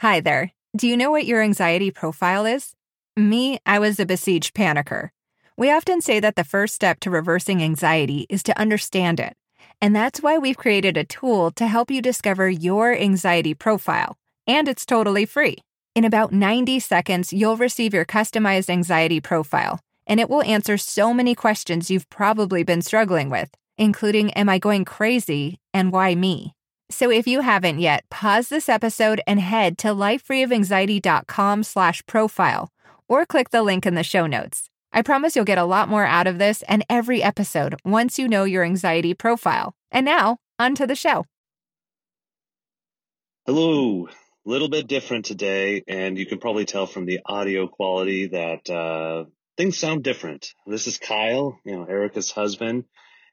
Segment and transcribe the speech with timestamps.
[0.00, 0.52] Hi there.
[0.76, 2.74] Do you know what your anxiety profile is?
[3.16, 5.08] Me, I was a besieged panicker.
[5.56, 9.32] We often say that the first step to reversing anxiety is to understand it.
[9.80, 14.18] And that's why we've created a tool to help you discover your anxiety profile.
[14.46, 15.56] And it's totally free.
[15.94, 21.14] In about 90 seconds, you'll receive your customized anxiety profile, and it will answer so
[21.14, 26.52] many questions you've probably been struggling with, including Am I going crazy and why me?
[26.88, 32.70] So if you haven't yet, pause this episode and head to lifefreeofanxiety.com slash profile
[33.08, 34.70] or click the link in the show notes.
[34.92, 38.28] I promise you'll get a lot more out of this and every episode once you
[38.28, 39.74] know your anxiety profile.
[39.90, 41.24] And now, on to the show.
[43.46, 44.08] Hello.
[44.08, 48.70] A little bit different today, and you can probably tell from the audio quality that
[48.70, 49.24] uh,
[49.56, 50.54] things sound different.
[50.66, 52.84] This is Kyle, you know, Erica's husband,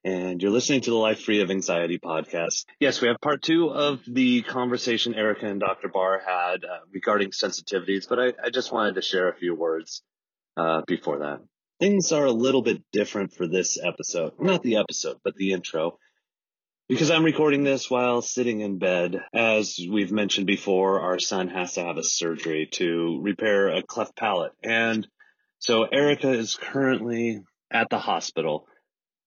[0.03, 2.66] and you're listening to the Life Free of Anxiety podcast.
[2.80, 5.88] Yes, we have part two of the conversation Erica and Dr.
[5.88, 10.03] Barr had uh, regarding sensitivities, but I, I, just wanted to share a few words
[10.57, 11.40] uh, before that.
[11.79, 14.34] Things are a little bit different for this episode.
[14.40, 15.98] Not the episode, but the intro
[16.90, 19.21] because I'm recording this while sitting in bed.
[19.34, 24.15] As we've mentioned before, our son has to have a surgery to repair a cleft
[24.15, 24.51] palate.
[24.63, 25.07] And
[25.59, 28.68] so Erica is currently at the hospital.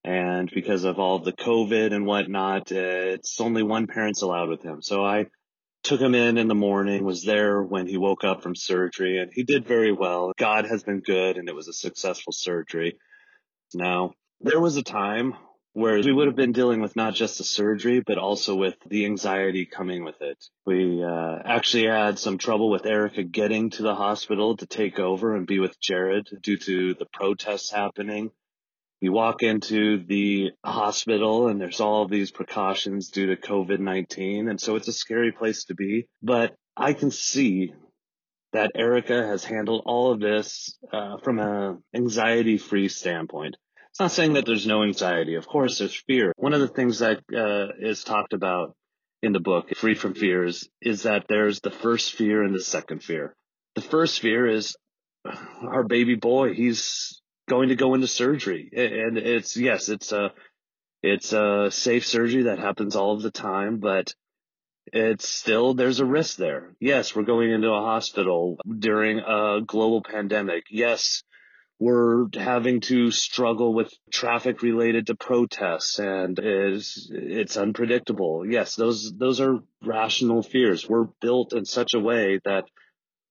[0.06, 4.80] And because of all the COVID and whatnot, it's only one parent's allowed with him.
[4.80, 5.26] So I
[5.82, 9.32] took him in in the morning, was there when he woke up from surgery, and
[9.34, 10.32] he did very well.
[10.38, 12.98] God has been good, and it was a successful surgery.
[13.74, 15.34] Now, there was a time
[15.72, 19.06] where we would have been dealing with not just the surgery, but also with the
[19.06, 20.38] anxiety coming with it.
[20.64, 25.34] We uh, actually had some trouble with Erica getting to the hospital to take over
[25.34, 28.30] and be with Jared due to the protests happening.
[29.00, 34.48] You walk into the hospital and there's all these precautions due to COVID-19.
[34.48, 36.08] And so it's a scary place to be.
[36.22, 37.72] But I can see
[38.53, 43.56] that Erica has handled all of this uh, from an anxiety free standpoint.
[43.91, 45.34] It's not saying that there's no anxiety.
[45.34, 46.32] Of course, there's fear.
[46.37, 48.75] One of the things that uh, is talked about
[49.22, 53.03] in the book, Free from Fears, is that there's the first fear and the second
[53.03, 53.34] fear.
[53.75, 54.76] The first fear is
[55.62, 56.54] our baby boy.
[56.54, 60.32] He's going to go into surgery, and it's yes, it's a
[61.02, 64.14] it's a safe surgery that happens all of the time, but
[64.92, 66.74] it's still there's a risk there.
[66.80, 70.64] Yes, we're going into a hospital during a global pandemic.
[70.70, 71.22] Yes,
[71.78, 78.46] we're having to struggle with traffic related to protests and is it's unpredictable.
[78.46, 80.88] Yes, those those are rational fears.
[80.88, 82.64] We're built in such a way that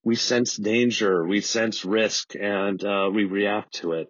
[0.05, 4.07] we sense danger, we sense risk, and uh, we react to it.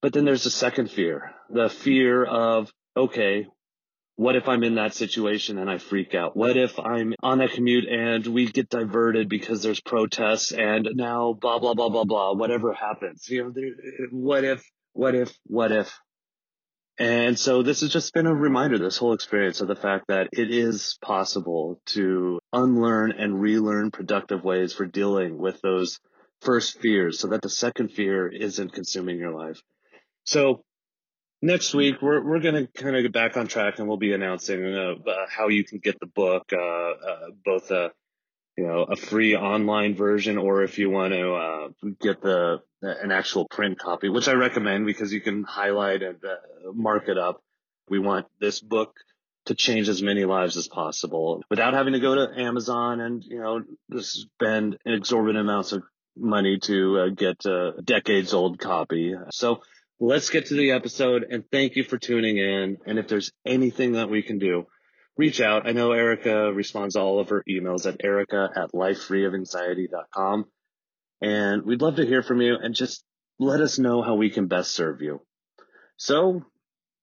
[0.00, 3.46] But then there's a second fear, the fear of okay,
[4.14, 6.36] what if I'm in that situation and I freak out?
[6.36, 11.34] What if I'm on a commute and we get diverted because there's protests and now
[11.34, 13.28] blah, blah, blah, blah, blah, whatever happens?
[13.28, 13.52] You know,
[14.10, 16.00] what if, what if, what if?
[16.98, 20.28] And so this has just been a reminder, this whole experience of the fact that
[20.32, 25.98] it is possible to unlearn and relearn productive ways for dealing with those
[26.40, 29.60] first fears so that the second fear isn't consuming your life.
[30.24, 30.64] So
[31.42, 34.64] next week we're we're gonna kind of get back on track and we'll be announcing
[34.64, 37.90] uh, uh, how you can get the book, uh, uh, both a
[38.56, 41.68] you know a free online version or if you want to uh,
[42.00, 46.72] get the an actual print copy, which I recommend because you can highlight and uh,
[46.72, 47.42] mark it up.
[47.88, 48.94] We want this book
[49.46, 53.38] to change as many lives as possible without having to go to Amazon and you
[53.38, 53.62] know
[54.00, 55.82] spend exorbitant amounts of
[56.16, 59.14] money to get a decades old copy.
[59.30, 59.62] So
[60.00, 62.78] let's get to the episode and thank you for tuning in.
[62.86, 64.66] And if there's anything that we can do,
[65.16, 65.66] reach out.
[65.66, 70.44] I know Erica responds to all of her emails at erica at lifefreeofanxiety.com.
[71.22, 73.04] And we'd love to hear from you and just
[73.38, 75.20] let us know how we can best serve you.
[75.96, 76.44] So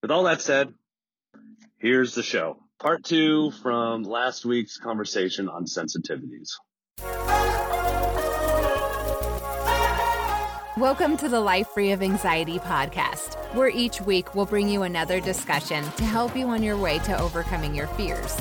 [0.01, 0.73] with all that said,
[1.79, 2.57] here's the show.
[2.79, 6.49] Part two from last week's conversation on sensitivities.
[10.77, 15.19] Welcome to the Life Free of Anxiety podcast, where each week we'll bring you another
[15.19, 18.35] discussion to help you on your way to overcoming your fears.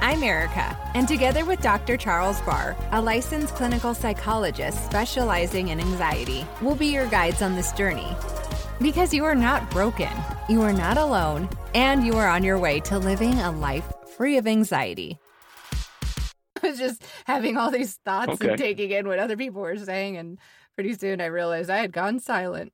[0.00, 1.96] I'm Erica, and together with Dr.
[1.96, 7.72] Charles Barr, a licensed clinical psychologist specializing in anxiety, we'll be your guides on this
[7.72, 8.06] journey.
[8.80, 10.12] Because you are not broken,
[10.48, 14.36] you are not alone, and you are on your way to living a life free
[14.36, 15.18] of anxiety.
[16.62, 18.50] I was just having all these thoughts okay.
[18.50, 20.38] and taking in what other people were saying and
[20.76, 22.72] pretty soon I realized I had gone silent.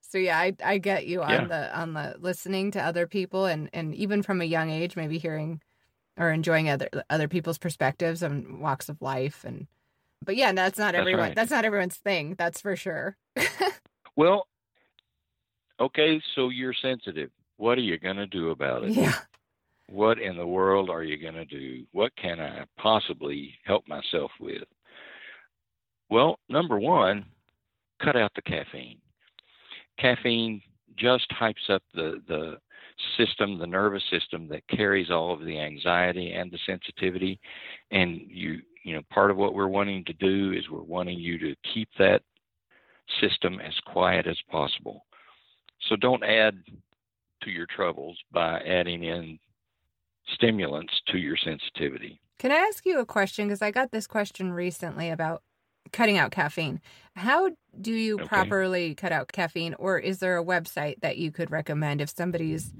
[0.00, 1.44] So yeah, I I get you on yeah.
[1.48, 5.18] the on the listening to other people and and even from a young age, maybe
[5.18, 5.60] hearing
[6.18, 9.66] or enjoying other other people's perspectives and walks of life and
[10.24, 11.34] but yeah that's not That's everyone right.
[11.34, 13.16] that's not everyone's thing that's for sure
[14.16, 14.46] Well,
[15.80, 17.30] okay, so you're sensitive.
[17.56, 18.94] What are you going to do about it?
[18.94, 19.14] yeah
[19.88, 21.86] What in the world are you going to do?
[21.92, 24.64] What can I possibly help myself with?
[26.10, 27.26] Well, number one,
[28.04, 28.98] cut out the caffeine.
[29.98, 30.60] Caffeine
[30.96, 32.56] just hypes up the, the
[33.16, 37.40] system, the nervous system that carries all of the anxiety and the sensitivity.
[37.90, 41.38] And you, you know, part of what we're wanting to do is we're wanting you
[41.38, 42.22] to keep that
[43.20, 45.04] system as quiet as possible.
[45.88, 46.56] So don't add
[47.42, 49.38] to your troubles by adding in
[50.34, 52.18] stimulants to your sensitivity.
[52.38, 55.42] can i ask you a question because i got this question recently about
[55.92, 56.80] cutting out caffeine.
[57.16, 57.50] How
[57.80, 58.20] do you Okay.
[58.20, 62.72] properly cut out caffeine or is there a website that you could recommend if somebody's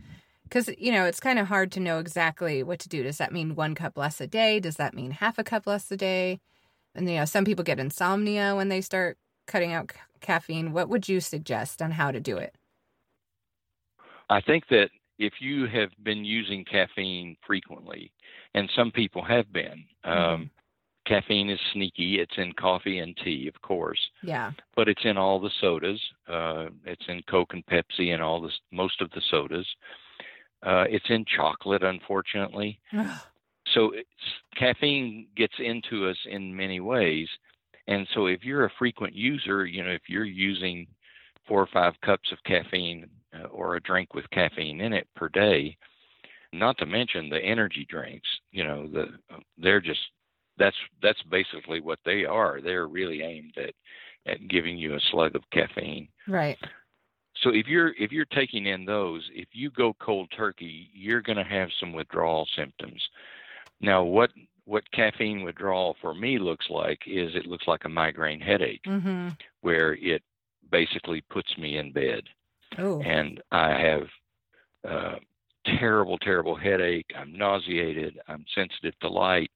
[0.49, 3.03] because you know it's kind of hard to know exactly what to do.
[3.03, 4.61] Does that mean one cup less a day?
[4.61, 6.41] Does that mean half a cup less a day?
[6.95, 10.73] And you know some people get insomnia when they start cutting out ca- caffeine.
[10.73, 12.57] What would you suggest on how to do it?
[14.31, 18.13] I think that if you have been using caffeine frequently,
[18.55, 20.51] and some people have been, um,
[21.07, 22.21] caffeine is sneaky.
[22.21, 26.01] It's in coffee and tea, of course, yeah but it's in all the sodas.
[26.29, 29.67] Uh, it's in Coke and Pepsi and all the most of the sodas.
[30.63, 32.81] Uh, it's in chocolate, unfortunately.
[33.75, 34.09] so it's,
[34.57, 37.29] caffeine gets into us in many ways
[37.87, 40.87] and so if you're a frequent user you know if you're using
[41.47, 45.29] four or five cups of caffeine uh, or a drink with caffeine in it per
[45.29, 45.77] day
[46.53, 49.07] not to mention the energy drinks you know the
[49.59, 50.01] they're just
[50.59, 52.61] that's that's basically what they are.
[52.61, 53.75] They're really aimed at
[54.27, 56.09] at giving you a slug of caffeine.
[56.27, 56.59] Right.
[57.43, 61.37] So if you're if you're taking in those, if you go cold turkey, you're going
[61.37, 63.03] to have some withdrawal symptoms.
[63.81, 64.31] Now, what
[64.65, 69.29] what caffeine withdrawal for me looks like is it looks like a migraine headache mm-hmm.
[69.61, 70.23] where it
[70.71, 72.23] basically puts me in bed.
[72.79, 74.03] Oh and I have
[74.89, 75.17] uh,
[75.79, 77.07] terrible, terrible headache.
[77.19, 78.19] I'm nauseated.
[78.29, 79.51] I'm sensitive to light,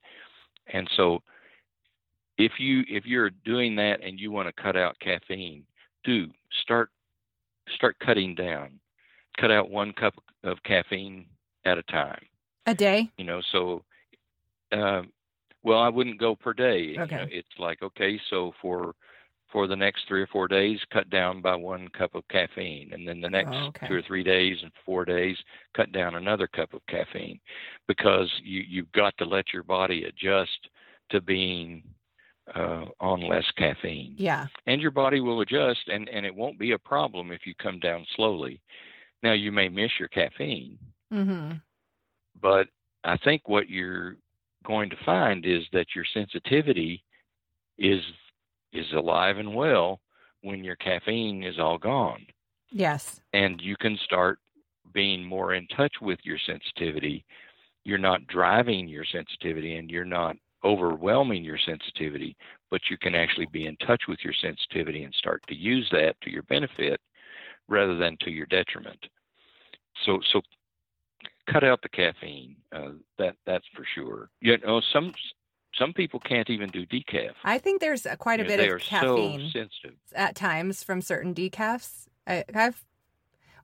[0.73, 1.23] and so
[2.39, 5.65] if you if you're doing that and you want to cut out caffeine,
[6.05, 6.29] do
[6.63, 6.91] start
[7.75, 8.79] start cutting down.
[9.39, 11.27] Cut out one cup of caffeine
[11.65, 12.25] at a time.
[12.67, 13.85] a day You know, so
[14.73, 15.13] um,
[15.63, 16.81] well, I wouldn't go per day.
[16.81, 17.17] You Okay.
[17.17, 18.95] know, it's like okay, so for
[19.51, 23.09] for the next three or four days, cut down by one cup of caffeine, and
[23.09, 23.89] then the next Oh, okay.
[23.89, 25.37] two or three days and four days,
[25.75, 27.41] cut down another cup of caffeine,
[27.87, 30.69] because you you've got to let your body adjust
[31.11, 31.83] to being
[32.55, 34.15] uh, on less caffeine.
[34.19, 34.47] Yeah.
[34.67, 37.79] And your body will adjust and, and it won't be a problem if you come
[37.79, 38.61] down slowly.
[39.23, 40.79] Now you may miss your caffeine,
[41.13, 41.57] mm-hmm.
[42.41, 42.69] But
[43.05, 44.17] I think what you're
[44.65, 47.03] going to find is that your sensitivity
[47.79, 48.01] is
[48.73, 50.01] is alive and well
[50.43, 52.25] when your caffeine is all gone.
[52.71, 54.39] yes And you can start
[54.93, 57.25] being more in touch with your sensitivity.
[57.85, 62.37] You're not driving your sensitivity and you're not overwhelming your sensitivity,
[62.71, 66.17] but you can actually be in touch with your sensitivity and start to use that
[66.23, 67.01] to your benefit
[67.69, 68.99] rather than to your detriment.
[70.05, 70.41] So, so
[71.51, 72.57] cut out the caffeine.
[72.75, 74.31] Uh, that that's for sure.
[74.41, 75.13] You know, some
[75.75, 77.33] some people can't even do decaf.
[77.45, 79.99] I think there's quite a You know, bit of caffeine so sensitive.
[80.15, 82.07] at times from certain decafs.
[82.27, 82.85] I, I've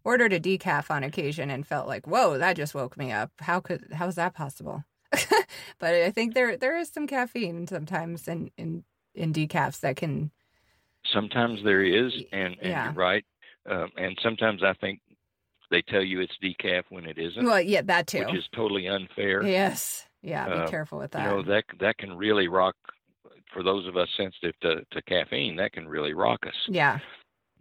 [0.04, 3.30] ordered a decaf on occasion and felt like, whoa, that just woke me up.
[3.40, 4.84] How could how is that possible?
[5.78, 10.30] but I think there there is some caffeine sometimes in in, in decafs that can
[11.12, 12.84] Sometimes there is, and, and Yeah.
[12.84, 13.24] you're right.
[13.68, 15.00] Um, and sometimes I think
[15.70, 18.20] they tell you it's decaf when it isn't, well yeah that too.
[18.20, 19.42] which is totally unfair.
[19.42, 20.06] yes.
[20.24, 21.22] Yeah, be Uh, careful with that.
[21.22, 21.48] You that.
[21.48, 22.74] know that that can really rock.
[23.52, 26.54] For those of us sensitive to, to caffeine, that can really rock us.
[26.68, 26.98] yeah.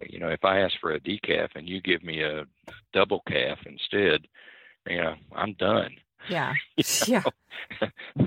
[0.09, 2.45] You know, if I ask for a decaf and you give me a
[2.93, 4.27] double caf instead,
[4.89, 5.91] you know, I'm done.
[6.29, 6.53] Yeah.
[7.07, 7.23] yeah.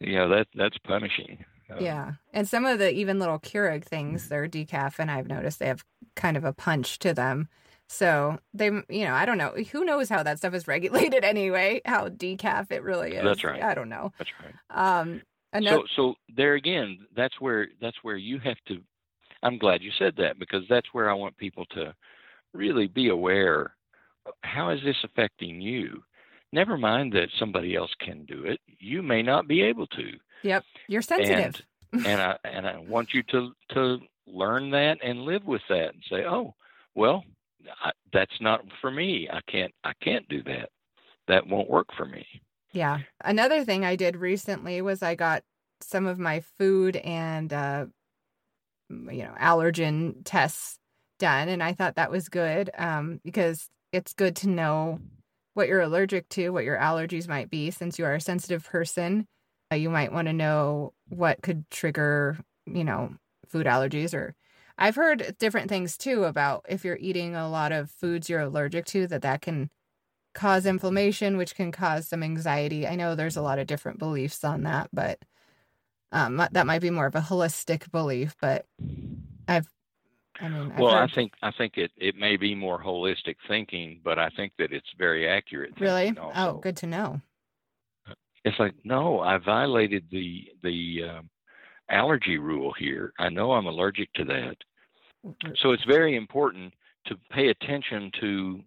[0.00, 1.44] you know that that's punishing.
[1.70, 2.12] Um, Yeah.
[2.32, 5.84] And some of the even little Keurig things, they're decaf, and I've noticed they have
[6.14, 7.48] kind of a punch to them.
[7.92, 9.50] So they, you know, I don't know.
[9.70, 11.82] Who knows how that stuff is regulated anyway?
[11.84, 13.24] How decaf it really is.
[13.24, 13.62] That's right.
[13.62, 14.12] I don't know.
[14.18, 14.54] That's right.
[14.98, 15.20] Um,
[15.52, 18.80] another, So so there again, that's where that's where you have to.
[19.42, 21.94] I'm glad you said that because that's where I want people to
[22.54, 23.74] really be aware.
[24.42, 26.02] How is this affecting you?
[26.52, 28.60] Never mind that somebody else can do it.
[28.78, 30.12] You may not be able to.
[30.42, 31.60] yep, you're sensitive.
[31.92, 36.02] and I and I want you to to learn that and live with that and
[36.08, 36.54] say, oh,
[36.94, 37.24] well,
[37.82, 39.28] I, that's not for me.
[39.32, 40.70] I can't I can't do that.
[41.28, 42.26] That won't work for me.
[42.72, 42.98] Yeah.
[43.22, 45.42] Another thing I did recently was I got
[45.80, 47.86] some of my food and uh,
[48.90, 50.78] you know allergen tests
[51.18, 55.00] done, and I thought that was good um, because it's good to know
[55.54, 59.26] what you're allergic to, what your allergies might be, since you are a sensitive person.
[59.70, 63.14] Uh, you might want to know what could trigger, you know,
[63.48, 64.34] food allergies or
[64.82, 68.84] I've heard different things too about if you're eating a lot of foods you're allergic
[68.86, 69.70] to that that can
[70.34, 72.84] cause inflammation which can cause some anxiety.
[72.84, 75.20] I know there's a lot of different beliefs on that, but
[76.10, 78.66] um, that might be more of a holistic belief, but
[79.46, 79.70] I've
[80.40, 81.10] I mean, I've well, heard...
[81.10, 84.72] I think I think it, it may be more holistic thinking, but I think that
[84.72, 85.78] it's very accurate.
[85.78, 86.08] Really?
[86.18, 86.32] Also.
[86.34, 87.20] Oh, good to know.
[88.44, 91.30] It's like no, I violated the the um,
[91.88, 93.12] allergy rule here.
[93.20, 94.56] I know I'm allergic to that.
[95.60, 96.72] So it's very important
[97.06, 98.60] to pay attention to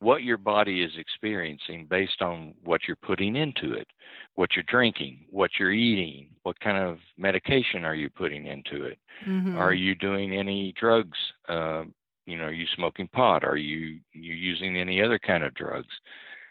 [0.00, 3.86] what your body is experiencing based on what you're putting into it,
[4.34, 8.98] what you're drinking, what you're eating, what kind of medication are you putting into it?
[9.26, 9.56] Mm-hmm.
[9.56, 11.16] Are you doing any drugs?
[11.48, 11.84] Uh,
[12.26, 13.44] you know, are you smoking pot?
[13.44, 15.94] Are you you using any other kind of drugs?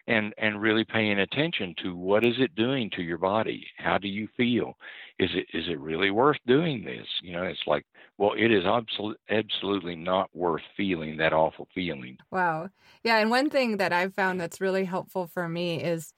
[0.08, 3.68] And and really paying attention to what is it doing to your body?
[3.78, 4.76] How do you feel?
[5.20, 7.08] Is it is it really worth doing this?
[7.22, 7.86] You know it's like
[8.18, 12.18] well it is absolutely absolutely not worth feeling that awful feeling.
[12.32, 12.70] Wow.
[13.04, 16.12] Yeah and one thing that i've found that's really helpful for me is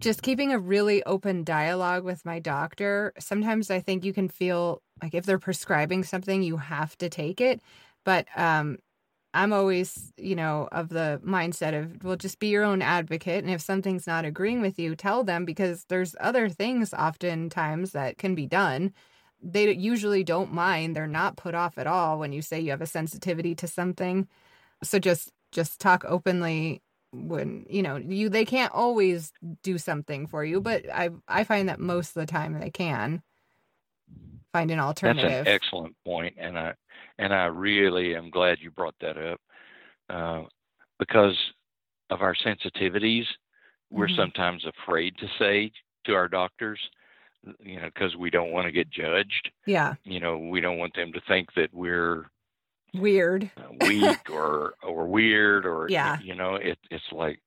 [0.00, 3.12] just keeping a really open dialogue with my doctor.
[3.18, 7.40] Sometimes i think you can feel like if they're prescribing something you have to take
[7.40, 7.62] it
[8.04, 8.78] but um
[9.34, 13.42] I'm always, you know, of the mindset of, well, just be your own advocate.
[13.42, 18.18] And if something's not agreeing with you, tell them because there's other things oftentimes that
[18.18, 18.92] can be done.
[19.42, 20.94] They usually don't mind.
[20.94, 24.28] They're not put off at all when you say you have a sensitivity to something.
[24.82, 30.42] So just just talk openly when you know you they can't always do something for
[30.44, 33.22] you but i i find that most of the time they can
[34.50, 36.72] find an alternative that's an excellent point and i
[37.18, 39.40] and I really am glad you brought that up
[40.10, 40.42] uh,
[40.98, 41.36] because
[42.10, 43.26] of our sensitivities.
[43.90, 44.16] We're Mhm.
[44.16, 45.72] sometimes afraid to say
[46.04, 46.80] to our doctors,
[47.60, 49.50] you know, because we don't want to get judged.
[49.66, 52.30] yeah You know, we don't want them to think that we're
[52.94, 56.18] weird uh, weak or or weird or Yeah.
[56.20, 57.40] you know, it, it's like.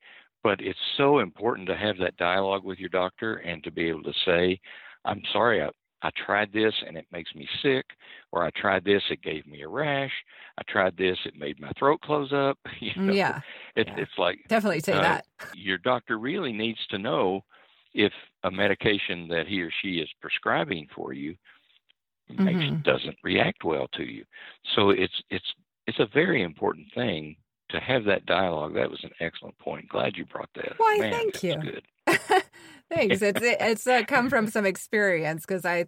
[0.44, 4.04] But it's so important to have that dialogue with your doctor and to be able
[4.04, 4.60] to say,
[5.04, 5.70] "I'm sorry, I,
[6.06, 7.86] I tried this and it makes me sick,
[8.32, 10.12] or I tried this, it gave me a rash.
[10.60, 12.60] I tried this, it made my throat close up.
[12.80, 13.42] you know, yeah
[13.76, 13.96] it, yeah.
[13.98, 17.44] it's like definitely say uh, that your doctor really needs to know
[17.96, 21.36] if a medication that he or she is prescribing for you
[22.30, 22.84] makes, Mhm.
[22.84, 24.26] doesn't react well to you.
[24.76, 25.54] So it's it's
[25.88, 27.36] it's a very important thing
[27.70, 28.76] to have that dialogue.
[28.76, 29.88] That was an excellent point.
[29.90, 30.72] Glad you brought that.
[30.72, 30.78] up.
[30.78, 31.56] Why, Man, thank you.
[31.58, 31.88] Good.
[32.96, 33.22] Thanks.
[33.24, 35.88] It's it's uh, come from some experience because I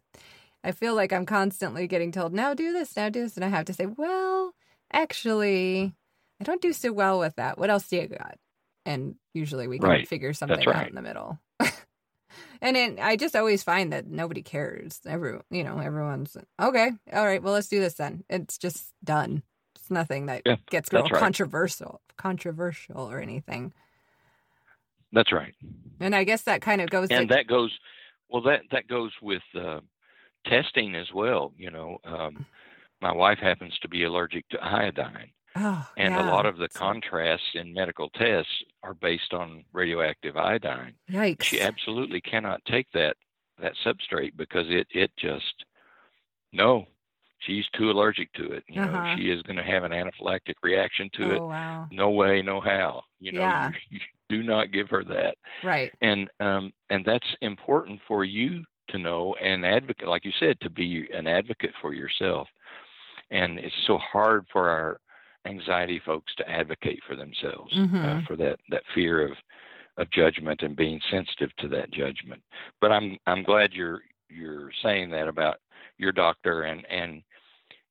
[0.64, 3.50] I feel like I'm constantly getting told now do this now do this and I
[3.50, 4.54] have to say well
[4.94, 5.96] actually
[6.42, 7.58] I don't do so well with that.
[7.60, 8.38] What else do you got?
[8.86, 10.08] And usually we can Right.
[10.08, 11.40] figure something out in the middle.
[12.62, 15.02] and then I just always find that nobody cares.
[15.08, 16.92] Every you know everyone's okay.
[17.14, 17.44] All right.
[17.44, 18.26] Well, let's do this then.
[18.30, 19.44] It's just done.
[19.76, 21.20] It's nothing that Yeah, gets real right.
[21.20, 23.74] controversial controversial or anything.
[25.12, 25.54] That's right.
[26.00, 27.78] And I guess that kind of goes and to that goes
[28.30, 29.80] well that that goes with uh,
[30.46, 32.46] testing as well you know um,
[33.02, 36.26] my wife happens to be allergic to iodine oh, and yeah.
[36.26, 38.52] a lot of the contrasts in medical tests
[38.84, 41.44] are based on radioactive iodine Yikes.
[41.44, 43.16] she absolutely cannot take that
[43.60, 45.66] that substrate because it it just
[46.54, 46.86] no
[47.48, 48.92] she's too allergic to it you Uh-huh.
[48.92, 51.88] know she is going to have an anaphylactic reaction to oh, it wow.
[51.92, 53.70] no way no how you know Yeah.
[53.70, 54.00] you, you
[54.30, 55.92] do not give her that Right.
[56.02, 60.70] and um, and that's important for you to know and advocate, like you said, to
[60.70, 62.48] be an advocate for yourself.
[63.32, 65.00] And it's so hard for our
[65.46, 68.28] anxiety folks to advocate for themselves uh, Mhm.
[68.28, 69.38] for that that fear of
[69.98, 72.42] of judgment and being sensitive to that judgment.
[72.80, 75.58] But I'm I'm glad you're you're saying that about
[75.98, 77.24] your doctor and and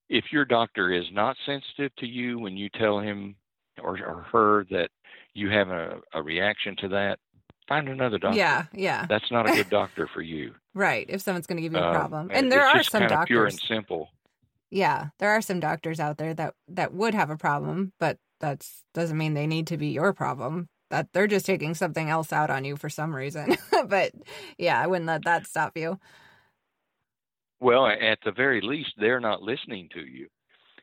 [0.09, 3.37] if your doctor is not sensitive to you when you tell him
[3.83, 4.91] or, or her that
[5.35, 7.19] you have a, a reaction to that,
[7.69, 8.39] find another doctor.
[8.39, 8.65] Yeah.
[8.73, 9.07] Yeah.
[9.09, 10.55] That's not a good doctor for you.
[10.75, 11.07] Right.
[11.09, 13.09] If someone's going to give you a Um, problem, and and there are some of
[13.27, 13.67] pure and doctors.
[13.67, 14.11] simple.
[14.71, 18.85] Yeah, there are some doctors out there that that would have a problem, but that's
[18.93, 20.69] doesn't mean they need to be your problem.
[20.91, 23.57] That they're just taking something else out on you for some reason.
[23.89, 24.13] but
[24.59, 25.99] yeah, I wouldn't let that stop you.
[27.61, 30.29] Well, at the very least, they're not listening to you,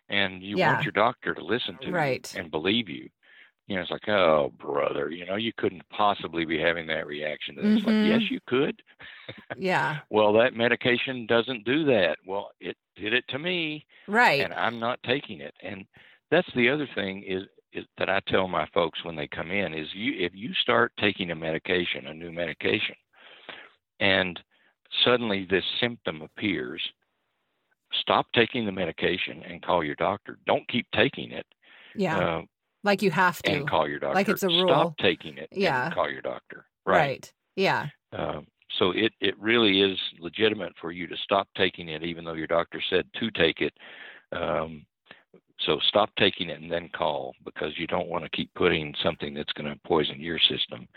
[0.10, 0.60] and you Yeah.
[0.60, 2.28] want your doctor to listen to Right.
[2.34, 3.10] you and believe you.
[3.68, 7.60] you know, it's like, oh, brother, you know, you couldn't possibly be having that reaction.
[7.60, 7.86] And it's Mhm.
[7.86, 8.82] like, yes, you could.
[9.56, 10.02] Yeah.
[10.10, 12.18] Well, that medication doesn't do that.
[12.26, 14.40] Well, it did it to me, Right.
[14.40, 15.56] and I'm not taking it.
[15.62, 15.86] And
[16.32, 19.74] that's the other thing is, is that I tell my folks when they come in
[19.74, 22.96] is you if you start taking a medication, a new medication,
[24.00, 24.40] and
[25.04, 26.82] suddenly this symptom appears,
[28.00, 30.38] stop taking the medication and call your doctor.
[30.46, 31.46] Don't keep taking it.
[31.96, 32.18] yeah.
[32.18, 32.42] Uh,
[32.84, 33.52] like you have to.
[33.52, 34.16] and call your doctor.
[34.16, 34.68] Like it's a rule.
[34.68, 35.48] Stop taking it.
[35.52, 35.86] Yeah.
[35.86, 36.66] And call your doctor.
[36.86, 36.98] right.
[36.98, 37.34] Right.
[37.56, 37.88] Yeah.
[38.12, 38.48] Um,
[38.78, 42.48] so it, it really is legitimate for you to stop taking it, even though your
[42.48, 43.74] doctor said to take it.
[44.32, 44.86] Um,
[45.60, 49.34] so stop taking it and then call because you don't want to keep putting something
[49.34, 50.88] that's going to poison your system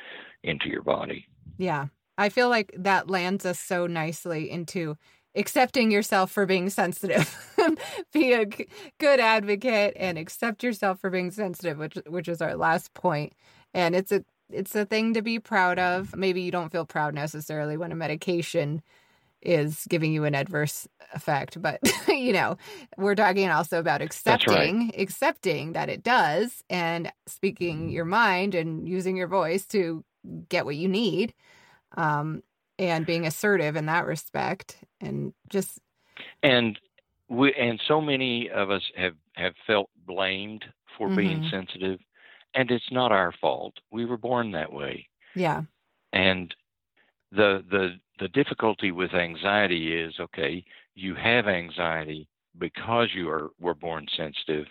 [0.43, 1.27] into your body.
[1.59, 1.87] Yeah.
[2.19, 4.97] I feel like that lands us so nicely into
[5.35, 7.37] accepting yourself for being sensitive.
[8.13, 8.69] Be a g-
[8.99, 13.35] good advocate and accept yourself for being sensitive, which which is our last point.
[13.75, 16.15] And it's a it's a thing to be proud of.
[16.17, 18.83] Maybe you don't feel proud necessarily when a medication
[19.43, 22.57] is giving you an adverse effect, but you know,
[22.97, 24.75] we're talking also about That's right.
[24.75, 30.05] accepting accepting that it does and speaking your mind and using your voice to
[30.49, 31.35] get what you need
[31.97, 32.43] um,
[32.79, 35.81] and being assertive in that respect and just
[36.43, 36.79] And
[37.29, 40.65] we and so many of us have have felt blamed
[40.97, 41.51] for being Mhm.
[41.51, 42.01] sensitive,
[42.55, 43.79] and it's not our fault.
[43.91, 45.09] We were born that way.
[45.35, 45.65] yeah
[46.13, 46.55] and
[47.33, 50.65] the the the difficulty with anxiety is okay
[50.95, 52.29] you have anxiety
[52.59, 54.67] because you are were born sensitive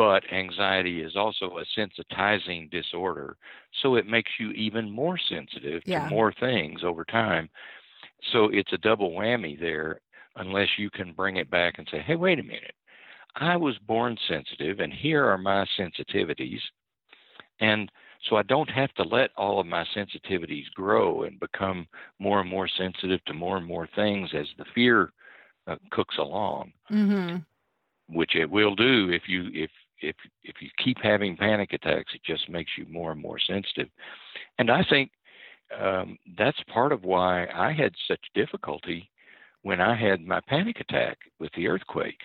[0.00, 3.36] but anxiety is also a sensitizing disorder
[3.82, 6.04] so it makes you even more sensitive Yeah.
[6.04, 7.50] to more things over time.
[8.32, 10.00] So it's a double whammy there
[10.36, 12.72] unless you can bring it back and say hey wait a minute.
[13.36, 16.62] I was born sensitive and here are my sensitivities
[17.60, 17.92] and
[18.26, 21.86] so I don't have to let all of my sensitivities grow and become
[22.18, 25.12] more and more sensitive to more and more things as the fear
[25.66, 27.36] uh, cooks along, hmm
[28.08, 32.12] which it will do if you if if if you keep having panic attacks.
[32.14, 33.88] It just makes you more and more sensitive,
[34.58, 35.10] and I think
[35.78, 39.10] um, that's part of why I had such difficulty
[39.62, 42.20] when I had my panic attack with the earthquake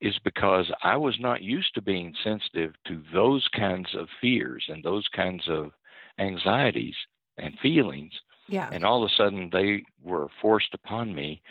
[0.00, 4.82] is because I was not used to being sensitive to those kinds of fears and
[4.82, 5.72] those kinds of
[6.18, 6.94] anxieties
[7.36, 8.12] and feelings.
[8.48, 11.42] yeah And all of a sudden, they were forced upon me,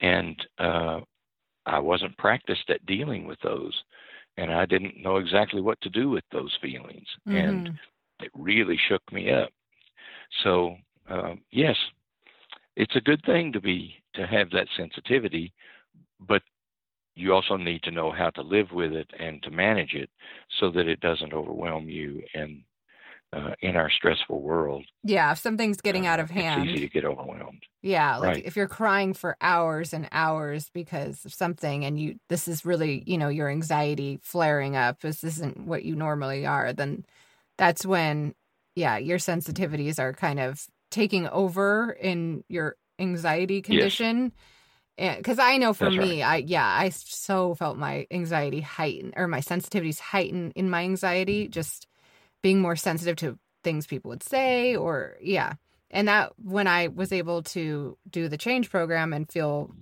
[0.00, 1.00] and uh,
[1.66, 3.74] I wasn't practiced at dealing with those.
[4.36, 7.06] And I didn't know exactly what to do with those feelings.
[7.30, 7.78] And Mhm.
[8.20, 9.50] it really shook me up.
[10.42, 10.76] So,
[11.08, 11.76] um, yes,
[12.76, 15.52] it's a good thing to be to have that sensitivity,
[16.20, 16.42] but
[17.14, 20.10] you also need to know how to live with it and to manage it
[20.58, 22.22] so that it doesn't overwhelm you.
[22.34, 22.62] And
[23.32, 26.86] uh, in our stressful world, yeah if something's getting out uh, of hand it's easy
[26.86, 27.62] to get overwhelmed.
[27.82, 28.44] yeah like Right.
[28.46, 33.02] if you're crying for hours and hours because of something and you this is really
[33.06, 37.04] you know your anxiety flaring up this isn't what you normally are then
[37.58, 38.34] that's when
[38.76, 44.32] yeah your sensitivities are kind of taking over in your anxiety condition
[44.96, 46.06] because i know for That's right.
[46.08, 50.82] me i yeah i so felt my anxiety heighten or my sensitivities heighten in my
[50.82, 51.86] anxiety just
[52.42, 55.54] being more sensitive to things people would say or yeah
[55.90, 59.74] and that when i was able to do the change program and feel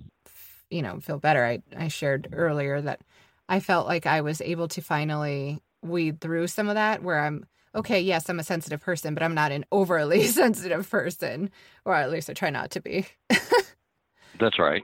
[0.71, 3.01] you know feel better i i shared earlier that
[3.49, 7.47] i felt like i was able to finally weed through some of that where i'm
[7.75, 11.51] okay yes i'm a sensitive person but i'm not an overly sensitive person
[11.87, 13.07] or at least i try not to be
[14.39, 14.83] That's right.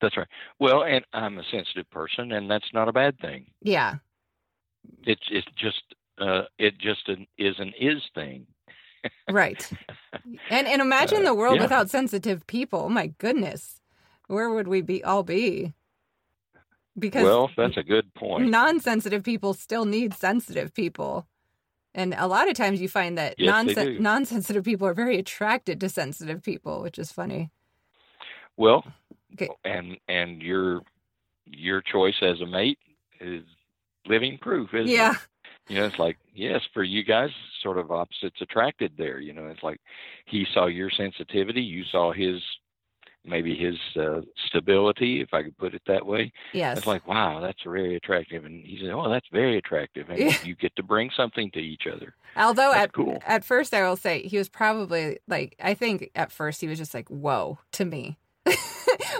[0.00, 0.26] That's right.
[0.58, 3.46] Well, and I'm a sensitive person, and that's not a bad thing.
[3.62, 3.96] yeah
[5.04, 5.82] It's it's just
[6.20, 8.46] uh, it just an, is an is thing.
[9.28, 9.74] right
[10.50, 11.60] and and imagine Uh, the world yeah.
[11.60, 13.80] without sensitive people my goodness
[14.28, 15.74] where would we be all be
[16.98, 18.52] because well, that's a good point.
[18.52, 21.28] non-sensitive people still need sensitive people
[21.94, 24.04] and a lot of times you find that Yes, non they do.
[24.04, 27.50] non-sensitive people are very attracted to sensitive people which is funny
[28.56, 28.84] Well,
[29.34, 29.54] Okay.
[29.64, 30.82] and and your
[31.46, 32.78] your choice as a mate
[33.20, 33.44] is
[34.06, 35.00] living proof, isn't it?
[35.00, 35.29] yeah it?
[35.70, 37.30] You know, it's like yes, for you guys,
[37.62, 39.20] sort of opposites attracted there.
[39.20, 39.80] You know, it's like
[40.26, 42.42] he saw your sensitivity, you saw his
[43.24, 46.32] maybe his uh, stability, if I could put it that way.
[46.52, 50.18] yes It's like wow, that's very attractive, and he said, oh, that's very attractive, and
[50.18, 50.36] Yeah.
[50.44, 52.14] you get to bring something to each other.
[52.36, 53.18] although that's at cool.
[53.26, 56.78] at first i will say he was probably like i think at first he was
[56.78, 58.16] just like whoa to me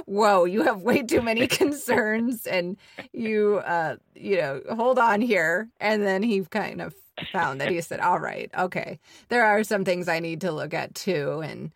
[0.07, 2.77] whoa you have way too many concerns and
[3.13, 6.95] you uh you know hold on here and then he kind of
[7.33, 10.73] found that he said, "All right, okay, there are some things I need to look
[10.73, 11.71] at too." And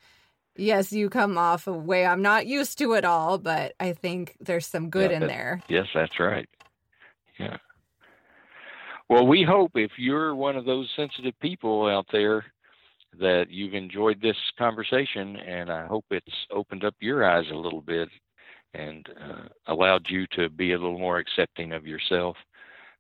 [0.57, 4.37] yes, you come off a way I'm not used to at all, but I think
[4.41, 5.61] there's some good Yeah, in that- there.
[5.69, 6.49] Yes, that's right.
[7.39, 7.59] Yeah.
[9.11, 12.47] Well, we hope if you're one of those sensitive people out there
[13.21, 17.83] that you've enjoyed this conversation, and I hope it's opened up your eyes a little
[17.83, 18.09] bit
[18.75, 22.37] and uh, allowed you to be a little more accepting of yourself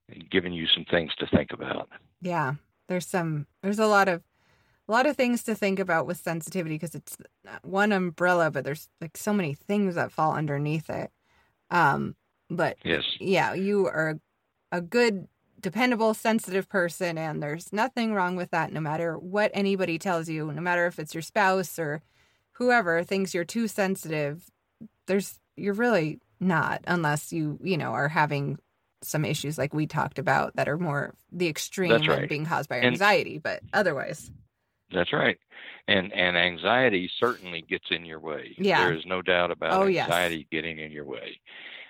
[0.08, 1.90] and given you some things to think about.
[2.20, 2.54] Yeah,
[2.88, 4.22] there's some there's a lot of
[4.88, 7.16] a lot of things to think about with sensitivity because it's
[7.62, 11.12] one umbrella, but there's like so many things that fall underneath it.
[11.70, 12.16] Um,
[12.50, 13.04] but Yes.
[13.18, 14.20] yeah, you are
[14.72, 15.28] a good,
[15.64, 18.72] dependable, sensitive person, and there's nothing wrong with that.
[18.72, 22.02] No matter what anybody tells you, no matter if it's your spouse or
[22.52, 24.48] whoever thinks you're too sensitive,
[25.06, 28.58] there's you're really not, unless you you know are having
[29.02, 32.68] some issues like we talked about that are more the extreme That's and being caused
[32.68, 33.38] by And- anxiety.
[33.38, 34.30] But otherwise,
[34.92, 35.38] That's right.
[35.88, 38.54] And and anxiety certainly gets in your way.
[38.58, 38.84] Yeah.
[38.84, 40.04] There is no doubt about Oh, yes.
[40.06, 41.40] anxiety getting in your way.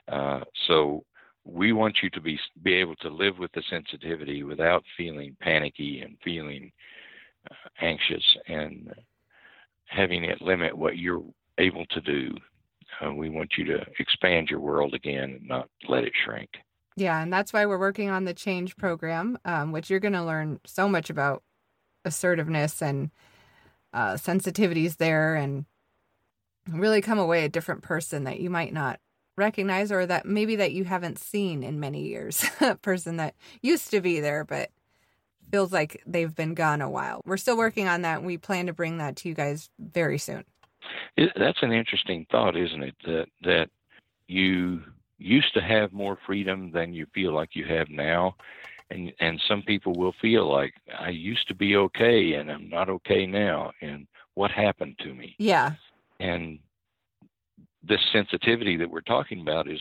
[0.08, 1.04] Uh, so
[1.44, 6.00] we want you to be be able to live with the sensitivity without feeling panicky
[6.00, 6.72] and feeling
[7.50, 8.94] uh, anxious and
[9.86, 11.22] having it limit what you're
[11.58, 12.34] able to do.
[13.00, 16.50] Uh, we want you to expand your world again and not let it shrink.
[16.96, 20.24] yeah, and that's why we're working on the change program, um, which you're going to
[20.24, 21.42] learn so much about
[22.04, 23.10] assertiveness and
[23.92, 25.66] uh, sensitivities there, and
[26.70, 29.00] really come away a different person that you might not
[29.36, 32.44] recognize or that maybe that you haven't seen in many years.
[32.60, 34.70] A person that used to be there but
[35.50, 37.20] feels like they've been gone a while.
[37.24, 38.18] We're still working on that.
[38.18, 40.44] And we plan to bring that to you guys very soon.
[41.16, 42.94] It, that's an interesting thought, isn't it?
[43.04, 43.70] That that
[44.26, 44.82] you
[45.18, 48.36] used to have more freedom than you feel like you have now,
[48.90, 52.90] and and some people will feel like I used to be okay and I'm not
[52.90, 55.36] okay now, and what happened to me?
[55.38, 55.72] yeah.
[56.20, 56.58] And
[57.86, 59.80] this sensitivity that we're talking about is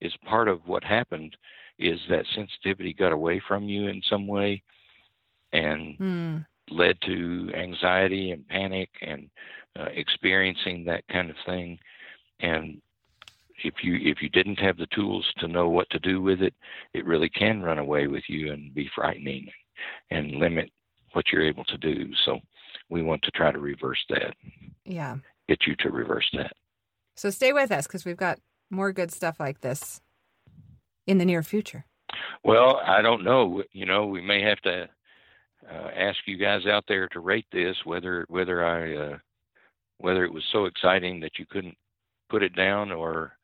[0.00, 1.36] is part of what happened.
[1.78, 4.62] Is that sensitivity got away from you in some way,
[5.52, 6.38] and Hmm.
[6.70, 9.28] led to anxiety and panic and
[9.78, 11.78] uh, experiencing that kind of thing
[12.40, 12.80] and
[13.64, 16.54] if you if you didn't have the tools to know what to do with it
[16.94, 19.46] it really can run away with you and be frightening
[20.10, 20.70] and limit
[21.12, 22.38] what you're able to do so
[22.88, 24.34] we want to try to reverse that
[24.84, 25.16] yeah
[25.48, 26.52] get you to reverse that
[27.22, 30.00] so stay with us because we've got more good stuff like this
[31.06, 31.84] in the near future
[32.44, 33.62] Well, I don't know.
[33.72, 34.88] You know, we may have to
[35.70, 39.18] uh, ask you guys out there to rate this whether whether I uh,
[39.98, 41.76] whether it was so exciting that you couldn't
[42.28, 43.36] put it down, or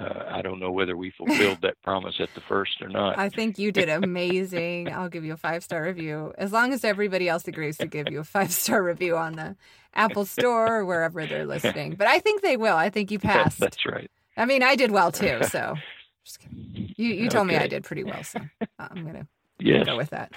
[0.00, 3.18] uh, I don't know whether we fulfilled that promise at the first or not.
[3.18, 4.92] I think you did amazing.
[4.92, 8.10] I'll give you a five star review as long as everybody else agrees to give
[8.10, 9.56] you a five star review on the
[9.94, 11.94] Apple Store or wherever they're listening.
[11.96, 12.76] But I think they will.
[12.76, 13.60] I think you passed.
[13.60, 14.10] That's right.
[14.36, 15.42] I mean, I did well too.
[15.42, 15.76] So
[16.50, 18.22] you you told me I did pretty well.
[18.24, 18.40] So
[18.78, 19.26] I'm gonna
[19.58, 19.86] Yes.
[19.86, 20.32] go with that.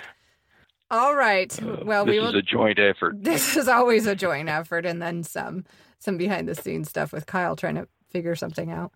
[0.91, 1.58] All right.
[1.63, 3.15] Uh, Well, this we is a joint effort.
[3.21, 5.65] This is always a joint effort, and then some
[5.99, 8.91] some behind the scenes stuff with Kyle trying to figure something out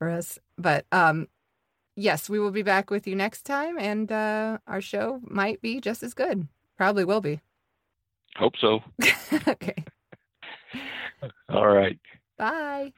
[0.00, 0.38] for us.
[0.58, 1.28] But um,
[1.94, 5.80] yes, we will be back with you next time, and uh, our show might be
[5.80, 6.48] just as good.
[6.76, 7.40] Probably will be.
[8.36, 8.80] Hope so.
[9.48, 9.84] okay.
[11.48, 11.98] All right.
[12.38, 12.92] Bye.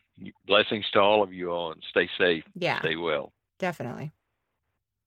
[0.46, 2.44] Blessings to all of you all, and stay safe.
[2.54, 3.32] Yeah, Stay well.
[3.58, 4.12] definitely.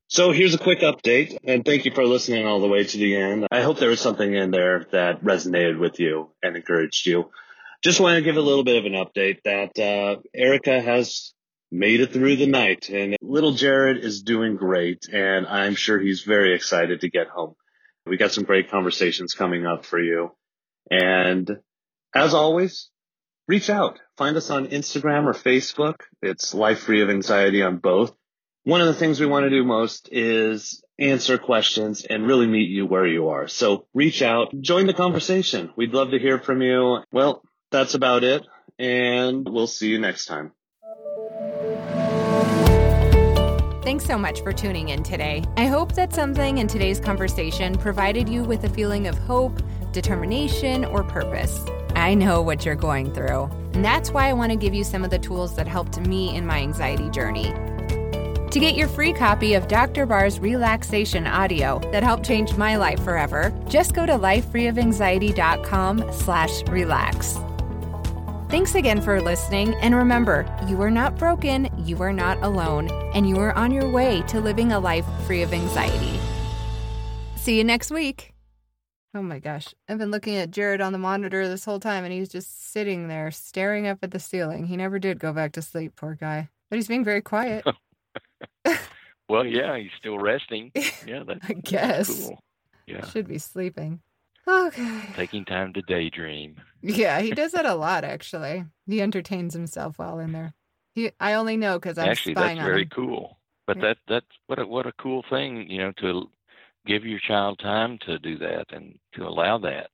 [0.08, 3.16] So here's a quick update, and thank you for listening all the way to the
[3.16, 3.48] end.
[3.50, 7.32] I hope there was something in there that resonated with you and encouraged you.
[7.82, 11.34] Just want to give a little bit of an update that uh, Erica has
[11.72, 16.22] made it through the night, and little Jared is doing great, and I'm sure he's
[16.22, 17.56] very excited to get home.
[18.06, 20.32] We got some great conversations coming up for you,
[20.90, 21.50] and
[22.14, 22.90] as always,
[23.48, 24.00] reach out.
[24.18, 26.02] Find us on Instagram or Facebook.
[26.22, 28.16] It's Life Free of Anxiety on both
[28.66, 32.70] one of the things we want to do most is answer questions and really meet
[32.70, 33.48] you where you are.
[33.48, 35.72] So reach out, join the conversation.
[35.78, 37.04] We'd love to hear from you.
[37.12, 38.46] Well, that's about it.
[38.80, 40.52] And we'll see you next time.
[43.86, 45.44] Thanks so much for tuning in today.
[45.58, 50.84] I hope that something in today's conversation provided you with a feeling of hope, determination,
[50.86, 51.64] or purpose.
[51.96, 53.44] I know what you're going through,
[53.74, 56.36] and that's why I want to give you some of the tools that helped me
[56.36, 57.54] in my anxiety journey.
[58.50, 60.08] To get your free copy of Dr.
[60.08, 67.38] Barr's relaxation audio that helped change my life forever, just go to lifefreeofanxiety.com slash relax.
[68.50, 73.30] Thanks again for listening, and remember, you are not broken, you are not alone, and
[73.30, 76.20] you are on your way to living a life free of anxiety.
[77.36, 78.34] See you next week.
[79.16, 79.74] Oh my gosh.
[79.88, 83.08] I've been looking at Jared on the monitor this whole time and he's just sitting
[83.08, 84.66] there staring up at the ceiling.
[84.66, 86.50] He never did go back to sleep, poor guy.
[86.70, 87.64] But he's being very quiet.
[89.30, 90.72] well, yeah, he's still resting.
[91.06, 92.08] Yeah, that's, I guess.
[92.08, 92.40] that's cool.
[92.88, 93.06] Yeah.
[93.06, 94.02] Should be sleeping.
[94.48, 95.02] Okay.
[95.16, 96.58] Taking time to daydream.
[96.82, 98.66] Yeah, he does that a lot actually.
[98.86, 100.54] He entertains himself while in there.
[100.96, 103.38] He, I only know because I'm Actually, that's very cool.
[103.68, 103.84] But Yeah.
[103.84, 106.30] that that's what a what a cool thing, you know, to
[106.86, 109.90] give your child time to do that and to allow that.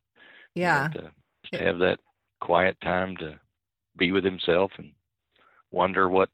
[0.56, 0.88] you know, Yeah.
[0.90, 1.12] to
[1.54, 1.64] Yeah.
[1.64, 2.00] have that
[2.42, 3.40] quiet time to
[3.98, 4.92] be with himself and
[5.72, 6.30] wonder what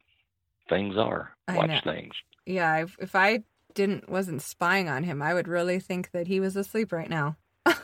[0.70, 1.36] things are.
[1.48, 1.80] Watch know.
[1.84, 2.14] things.
[2.46, 6.40] Yeah, if, if I didn't wasn't spying on him, I would really think that he
[6.40, 7.38] was asleep right now.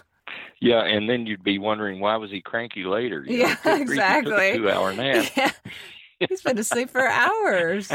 [0.61, 3.23] Yeah, and then you'd be wondering why was he cranky later?
[3.25, 4.57] You Yeah, good grief, he took a exactly.
[4.57, 5.25] two-hour nap.
[5.37, 5.51] yeah.
[6.29, 7.91] He's been asleep for hours.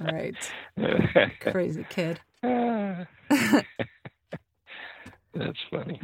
[0.00, 0.36] right.
[1.40, 2.20] Crazy kid.
[2.42, 3.08] That's
[5.70, 6.00] funny.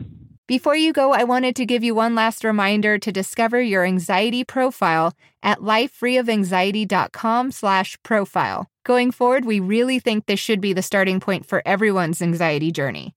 [0.46, 4.44] Before you go, I wanted to give you one last reminder to discover your anxiety
[4.44, 8.68] profile at lifefreeofanxiety.com slash profile.
[8.84, 13.14] Going forward, we really think this should be the starting point for everyone's anxiety journey.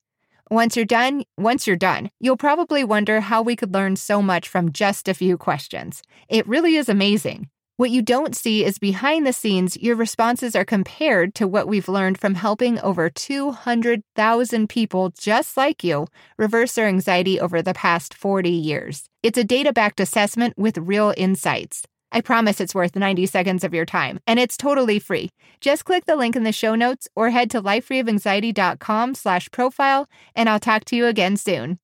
[0.49, 4.47] Once you're done, once you're done, you'll probably wonder how we could learn so much
[4.47, 6.01] from just a few questions.
[6.29, 7.49] It really is amazing.
[7.77, 11.87] What you don't see is behind the scenes, your responses are compared to what we've
[11.87, 16.07] learned from helping over 200,000 people just like you
[16.39, 19.03] reverse their anxiety over the past 40 years.
[19.21, 21.83] It's a data backed assessment with real insights.
[22.11, 25.29] I promise it's worth 90 seconds of your time, and it's totally free.
[25.61, 30.49] Just click the link in the show notes or head to lifefreeofanxiety.com slash profile, and
[30.49, 31.77] I'll talk to you again soon.